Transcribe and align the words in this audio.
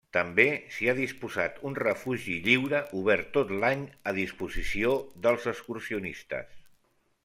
També 0.15 0.43
s'hi 0.75 0.87
ha 0.91 0.95
disposat 0.99 1.59
un 1.71 1.77
refugi 1.81 2.39
lliure, 2.47 2.81
obert 3.03 3.31
tot 3.37 3.55
l'any, 3.61 3.87
a 4.13 4.17
disposició 4.23 4.99
dels 5.27 5.51
excursionistes. 5.57 6.63